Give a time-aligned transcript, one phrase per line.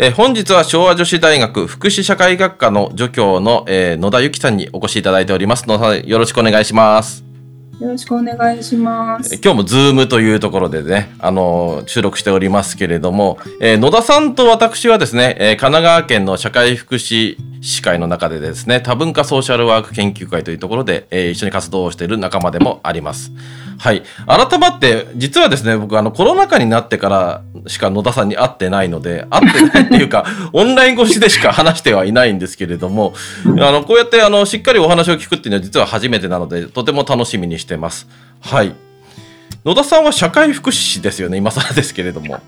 [0.00, 5.66] えー、本日は昭和女子大学福祉社会学科の助教の、えー、野田由紀さんにお越しいただいております。
[5.66, 7.24] 野田さん、よろしくお願いします。
[7.80, 9.34] よろしくお願いします。
[9.42, 23.32] 今日もズームというところでね、あの、収録しておりますけれども、えー、野田さんと私はですね、えー、神奈川県の社会福祉士会の中でですね、多文化ソーシャルワーク研究会というところで、えー、一緒に活動をしている仲間でもあります。
[23.78, 24.02] はい。
[24.26, 38.08] 改まって、実はですね、僕、あの、コロナ禍になってからしか野田さんに会ってないので、会ってないっていうか、 オンライン越しでしか話してはいないんですけれども、あの、こうやって、あの、しっかりお話を聞くっていうのは実は初めてなので、とても楽しみにしてます。
[38.40, 38.72] はい。
[39.64, 42.40] 野田さんは社会福祉士ですよね、今更ですけれども。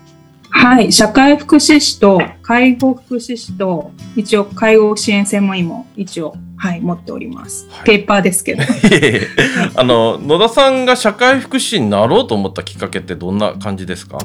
[0.53, 7.67] はい、社会福祉士と介護福祉士と一応介護支援専門医も一応はい持っております。
[7.71, 8.63] はい、ペーパーですけど。
[9.75, 14.17] あの野田さんが社会福祉士になろうと思ったきっかけってどんな感じですか？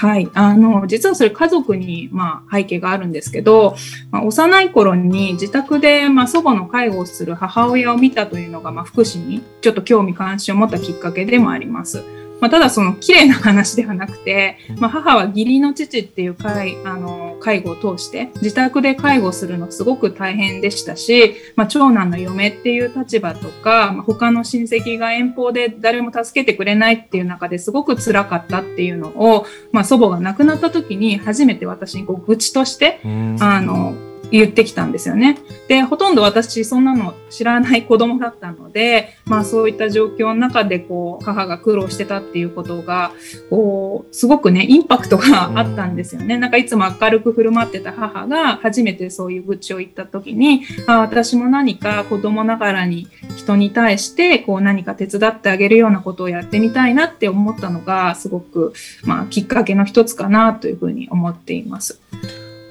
[0.00, 3.76] はい、あの実はそれ家族に、まあ、背景があるんですけど、
[4.10, 12.02] まあ、幼い頃に自宅で、まあ、祖母の介護をする母親を見たというのが、まあ、福祉にちょっと興味関心を持ったきっかけでもあります。
[12.40, 33.00] まあ、ただその綺麗な話ではなくて、まあ、母は義理の父っていう会あの介護を通して自宅で介護するのすごく大変でしたし、まあ、長男の嫁っていう立場とか、まあ、他の親戚が遠方で誰も助けてくれないっていう中ですごく辛かったっていうのを、まあ、祖母が亡くなった時に初めて私にこう愚痴として
[33.40, 35.38] あの言ってきたんですよね。
[35.68, 43.12] で、ほとんど私そんなの知らない子供だったので、まあそういった状況の中でこう母が苦労してたっていうことが、
[43.48, 46.38] こう、すごくね、インパクトがあったんですよね。
[46.38, 58.72] なんかいつも明るく振る舞ってた母が初めてそういう愚痴を言った時に、あ私も何か子供ながらに人に対してこう何か手伝ってあげるようなことをやってみたいなって思ったのがすごく、
[59.04, 62.00] まあ、きっかけの一つかなというふうに思っています。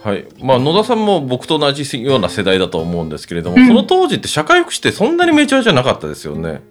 [0.01, 6.61] はいまあ、野田さんも僕と同じような世代だと思うんですけれども、うん、その当時って社会福祉ってそんなにメジャーじゃなかったですよね。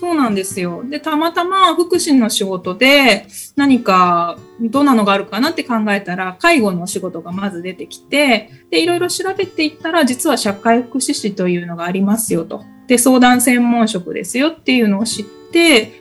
[0.00, 0.84] そうなんですよ。
[0.84, 3.26] で、たまたま福祉の仕事で
[3.56, 12.64] 何かどんなのがあるかなって考えたら、介護の仕事がまず出てきて、で、いろいろ調べていったら、実は社会福祉士というのがありますよと。
[12.86, 15.43] で、相談専門職ですよっていうのを知って、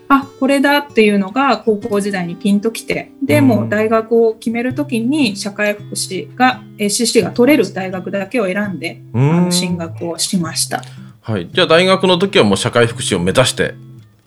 [0.07, 10.83] あ、これだっていうのが高校時代にピンときて、で、も大学を決めるときに社会福祉が、CC が取れる大学だけを選んで、あの進学をしました。
[11.21, 11.49] はい。
[11.51, 13.75] じゃあ大学の時はもう社会福祉を目指して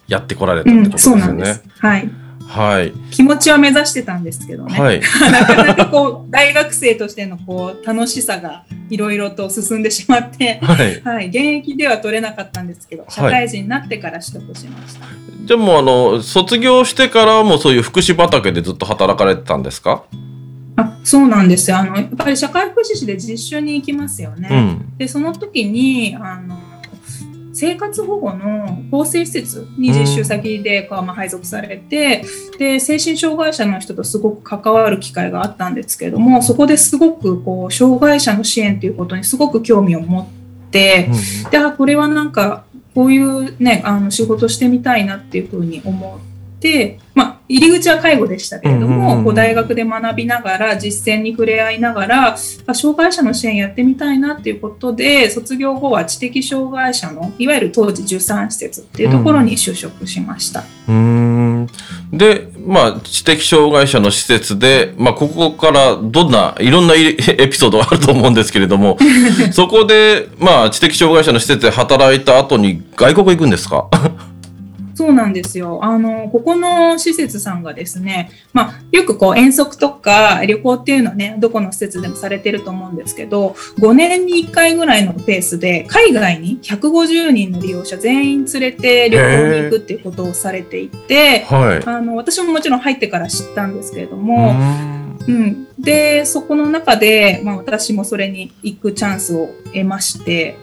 [0.09, 1.22] やってこられたってことですよね。
[1.22, 1.64] うん、そうなんです。
[1.78, 2.10] はい。
[2.47, 20.05] はい、気持ちは目指してたんですけどね、はい、 なかなかこう大学生としてのこう楽しさがいろいろと進んでしまって、はい、はい、現役では取れなかったんですけど社会人になってから取得しました、はい、じゃあもうあの卒業してからもそういう福祉畑でずっと働かれてたんですか？
[20.79, 21.79] あそうなんですよ。
[21.79, 26.59] あのやっぱり社会福祉士で実習に行きますよね、うん、でその時にあの
[27.56, 32.22] 生活保護の更生施設に実習先でこう、まあ、配属されて
[32.59, 40.27] で精神障害者の人とすごく関わる機会があったんですけれどもそこですごくこう障害者の支援ということにすごく興味を持っ
[40.71, 41.09] て、
[41.50, 46.36] であこれはなんかこういうねあの仕事してみたいなっていうふうに思って、
[47.15, 60.64] まあ、入り口は介護でしたけれども、こう大学で学びながら実践に触れ合いながら障害者の支援やってみたいなっていうことで卒業後は知的障害者のいわゆる当時13施設っていうところに就職しました。
[60.88, 61.69] うん。
[62.12, 67.14] で、まあ、知的障害者の施設で、まあ、ここからどんないろんな エ
[67.49, 68.99] ピソードがあると思うんですけれども
[69.53, 73.88] そこで、まあ、知的障害者の施設で働いた後に外国行くんですか？
[74.96, 75.81] そうなんですよ。
[75.84, 94.56] あの、ここの施設さんがですね、まあ、よくこう遠足とか旅行っていうのはね、どこの施設でもされてると思うんですけど、5年に1回ぐらいのペースで、海外に150人の利用者全員連れて旅行に行くっていうことをされていて、はい、あの、私ももちろん入ってから知ったんですけれども、
[95.28, 100.56] うん、でそこの中で、まあ、私もそれに行くチャンスを得まして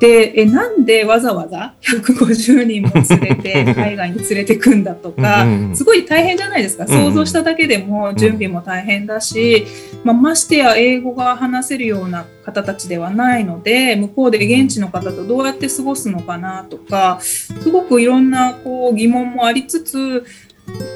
[0.00, 6.86] でえなんでわざわざ150人も連れて海外に連れてくんだとかすごい大変じゃないですか。
[6.86, 9.66] 想像しただけでも準備も大変だし、
[10.04, 20.24] まあ、ましてや英語が話せるような方たちではないので向こうで現地の方とどうやって過ごすのかなとかすごくいろんなこう疑問もありつつ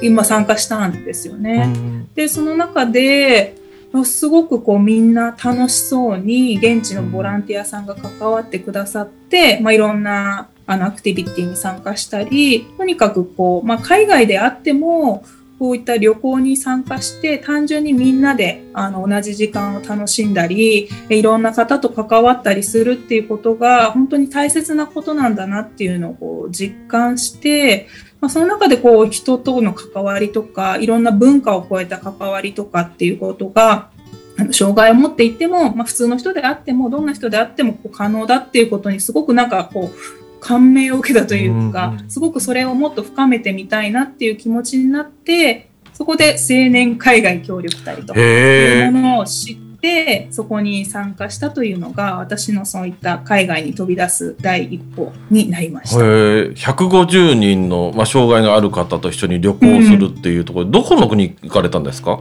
[0.01, 1.73] 今参加したんですよね。
[2.15, 3.55] でその中で
[4.03, 15.23] すごくこうみんな楽しそうに現地のボランティアさんが関わってくださって、まあ、いろんなあのアクティビティに参加したりとにかくこう、まあ、海外であっても
[15.57, 27.87] こういった旅行に参加して単純にみんなであの同じ時間を楽しんだりいろんな方と関わったりするっていうことが本当に大切なことなんだなっていうのをこう実感して
[28.21, 33.91] まあ、その中でこう人との関わりとかいろんな文化を超えた関わりとかっていうことが
[34.51, 48.87] 障害を持っていても、まあ、普通の人であってもどんな人であってもこう可能だっていうことにすごくなんかこう感銘を受けたというか、うんすごくそれをもっと深めてみたいなっていう気持ちになってそこで青年海外協力隊とい。
[48.87, 56.03] うものを知ってそこに参加したというのが私のそういった海外に飛び出す第一歩になりました。
[56.03, 62.19] へえ150人の、まあ、障害のある方と一緒に旅行するっていうところで、どこの国行かれたんですか？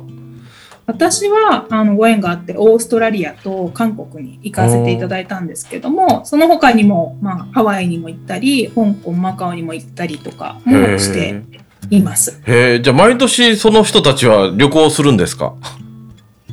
[0.87, 11.43] 私はあのご縁があってオーストラリアと韓国に行かせていただいたんですけどもその他にも、まあ、ハワイにも行ったり香港マカオにも行ったりとかもして
[11.91, 12.41] います。
[12.47, 15.55] へえじゃあ毎年その人たちは旅行するんですか？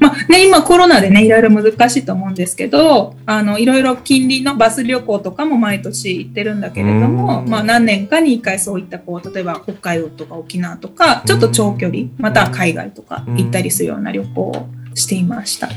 [0.02, 15.70] まあね、今コロナでねいろいろ難しいと思うんですけどあのいろいろ近隣のバス旅行とかも毎年行ってるんだけれども、うんまあ、何年かに1回そういったこう例えば北海道とか沖縄とかちょっと長距離または海外とか行ったりするような旅行をしていました。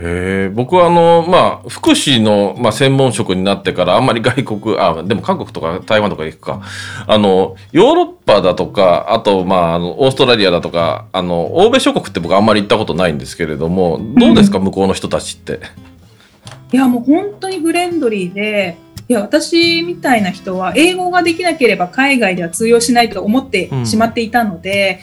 [0.00, 6.62] へ僕はあのまあ福祉の、まあ、専門職になってからあんまり外国あでも韓国とか台湾とか行くか
[7.06, 15.60] あのヨーロッパだとかあとまああのオーストラリアだとかあの欧米諸国って僕あんまり行ったことないんですけれどもどうですか、向こうの人たちって？
[16.72, 18.76] いやもう本当にフレンドリーで
[19.08, 25.00] いや私みたいな人は英語ができなければ海外では通用しないと思ってしまっていたので、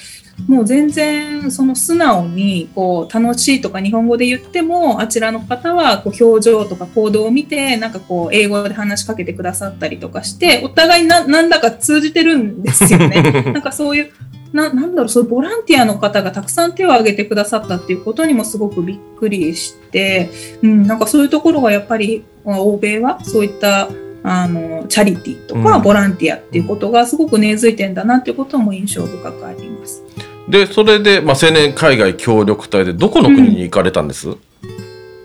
[0.47, 13.43] もう全然その素直にこう楽しいとか日本語で言ってもあちらの方はこう表情とか行動を見てなんかこう英語で話しかけてくださったりとかしてお互いななんだか通じてるんですよね。
[13.53, 14.11] なんかそういう
[14.53, 20.29] ななんだろうそういうボランティアの方がたくさん手を挙げてくださったっていうことにもすごくびっくりして、
[20.61, 23.89] うん、なんかそういうところがやっぱりまあ欧米はそういった
[24.23, 30.04] あのチャリティーとかうんボランティアっていうことがすごく根付いてんだなっていうことも印象深くあります。
[30.47, 34.29] でそれで、まあ、青年海外協力隊でどこの国に行かれたんです、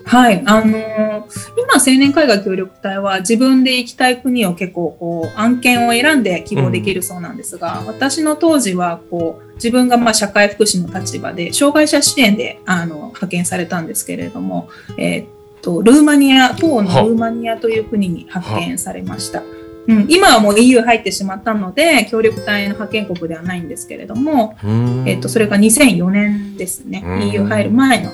[0.05, 1.11] はい、あのー
[1.57, 14.69] 今青年海外協力隊は自分で行きたい国を結構こう案件を選んで希望できるそうなんですが、私の当時はこう自分がまあ社会福祉の立場で障害者支援であの派遣されたんですけれども、
[14.99, 15.27] えーっ
[15.63, 19.43] とルーマニア東欧のルーマニアという国に派遣されました。
[19.91, 27.29] うん、今はもう EU 入ってしまったので協力隊の派遣国ではないんですけれども、うんえっと、それが2004年ですねうん。
[27.31, 28.13] EU 入る前の、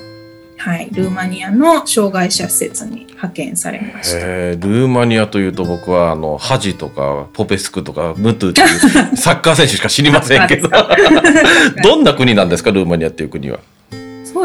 [0.57, 4.19] はい、ルーマニアの障害者施設に派遣されました。
[4.19, 10.71] ルーマニアというと僕はあのハジとかポペスクとかムトゥっていう サッカー選手しか知りませんけど
[11.83, 13.59] どんな国なんですかルーマニアっていう国は？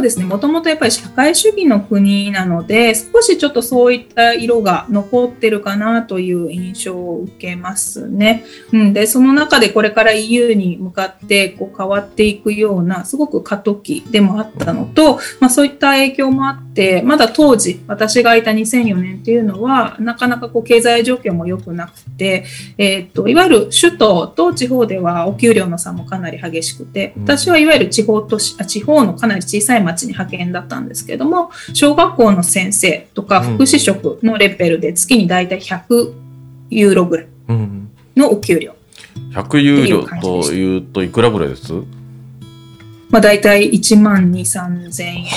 [0.02, 0.26] そうですね。
[0.26, 8.44] もともとやっぱり社会主義の国なので、少しちょっとそういった色が残ってるかなという印象を受けますね。
[8.74, 22.46] うん、で、その中でこれから EU に向かってこう変わっていくような、すごく過渡期でもあったのと、まあそういった影響もあって、まだ当時、私がいた2004年っていうのは、なかなかこう経済状況も良くなくて、
[22.80, 36.14] えーっと、いわゆる首都と地方ではお給料の差もかなり激しくて、私はいわゆる地方都市、あ地方のかなり小さい町に派遣だったんですけども、小学校の先生とか福祉職のレベルで月にだいたい100
[36.70, 38.76] ユーロぐらいうん、のお給料。
[39.34, 41.74] 100ユーロというといくらぐらいです？
[43.10, 45.28] まあだいたい1万2、3000円ですね。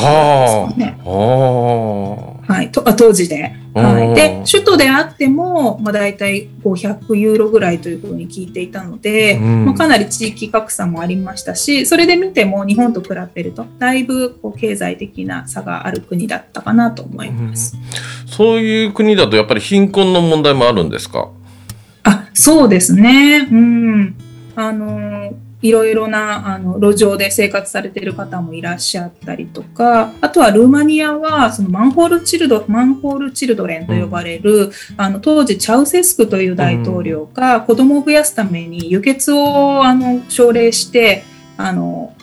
[1.05, 1.11] あ。
[1.11, 3.53] ははい、当時で。
[3.75, 3.81] あ。
[3.81, 9.65] はい、で首都であっても、まあ、大体500ユーロぐらいというふうに聞いていたので、うん。
[9.67, 17.77] まあ、かなり地域格差もありましたしそれで見ても日本と比べるとだいぶこう経済的な差がある国だったかなと思います。
[18.27, 21.31] そういう国だとやっぱり貧困の問題もあるんですか？
[22.05, 24.17] あそうですね、うん。
[24.57, 25.33] あの
[25.65, 41.25] いろいろなあの路上で生活されている方もいらっしゃったりとか、あとはルーマニアはそのマンホールチルドマンホールチルドレンと呼ばれる、うん、あの当時チャウセスクという大統領が子供を増やすために輸血をあの奨励して
[41.57, 42.14] あの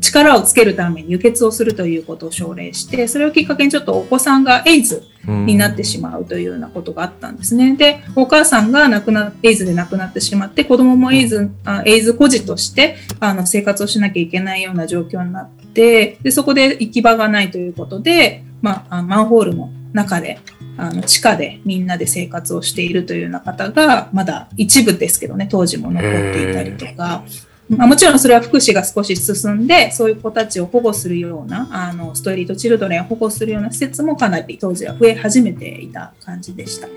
[0.00, 7.76] 力をつけるために輸血をするということを奨励してそれをきっかけにちょっとお子さんがエイズになってしまうというようなことがあったんですね。
[7.76, 20.38] でお母さんが亡くなエイズで亡くなってしまって子供もエイズあエイズ孤児としてあの生活をしなきゃいけないような状況になってでそこで行き場がないということで、まあ、マンホールの中で
[20.76, 27.24] あの地下でみんなで生活をしているというような方がまだ一部ですけどね当時も残っていたりとか
[27.68, 36.88] まあ、もちろんそれは福祉が少し進んでそういう子たちを保護するようなあのストリートチルドレンを保護するような施設もかなり当時は増え始めていた感じでした。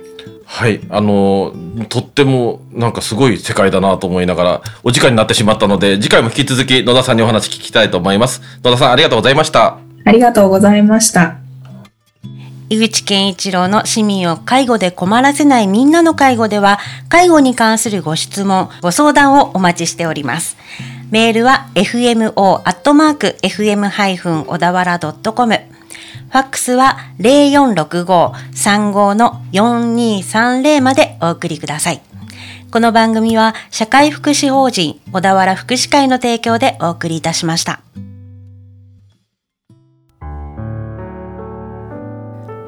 [0.45, 1.53] はいあの
[1.89, 8.41] とってもなんかすごい世界だなと思いながらお時間になってしまったので次回も引き続き野田さんにお話聞きたいと思います。
[8.63, 9.77] 野田さんありがとうございました。
[10.05, 11.40] ありがとうございました。
[12.71, 20.55] 井口健一郎の市民を介護で困らせないみんなの介護では、介護に関するご質問、ご相談をお待ちしております。
[21.09, 22.31] メールは fmo.fm-
[24.45, 25.53] 小田原 .com。
[25.53, 32.01] ファックスは0465-35の4230までお送りください。
[32.71, 37.81] この番組は社会福祉法人小田原福祉会の提供でお送りいたしました。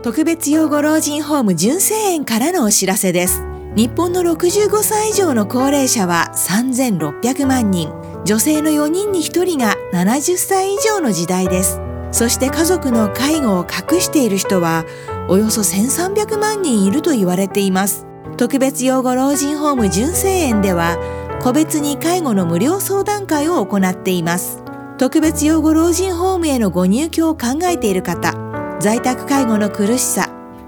[0.03, 3.41] 特別養護老人ホーム純正園からのお知らせです。
[3.77, 7.89] 日本の65歳以上の高齢者は3600万人。
[8.25, 11.79] 女性の4人に1人が70歳以上の時代です。
[12.11, 14.83] そして家族の介護を隠している人は
[15.29, 18.05] およそ1300万人いると言われています。
[18.35, 20.97] 特別養護老人ホーム純正園では
[21.41, 24.61] 個別に介護の無料相談会を行っています。
[24.97, 28.42] 特別養護老人ホームへのご入居を考えている方、
[28.83, 30.27] 在宅介護の苦しさ